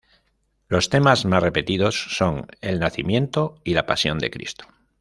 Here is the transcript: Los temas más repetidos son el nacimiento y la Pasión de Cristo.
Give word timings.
Los 0.67 0.89
temas 0.89 1.25
más 1.25 1.43
repetidos 1.43 2.15
son 2.17 2.47
el 2.61 2.79
nacimiento 2.79 3.59
y 3.63 3.75
la 3.75 3.85
Pasión 3.85 4.17
de 4.17 4.31
Cristo. 4.31 4.65